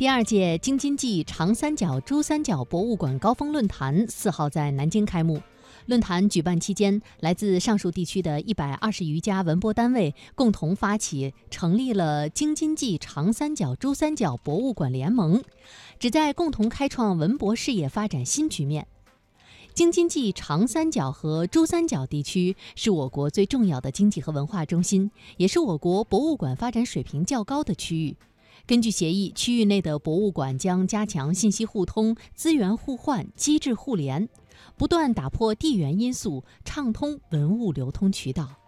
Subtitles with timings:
[0.00, 5.42] 第二届京津冀长三角珠三角博物馆高峰论坛四号在南京开幕。
[5.84, 15.44] 论坛举办期间，来自上述地区的一百二十余家文博单位共同发起成立了京津冀长三角珠三角博物馆联盟，
[15.98, 18.86] 旨在共同开创文博事业发展新局面。
[19.74, 28.16] 京津冀长三角和珠三角地区是我国最重要的经济和文化中心，也是我国博物馆发展水平较高的区域。
[28.66, 34.28] 根据协议，区域内的博物馆将加强信息互通、资源互换、机制互联，
[34.76, 38.59] 不断打破地缘因素，畅通文物流通渠道。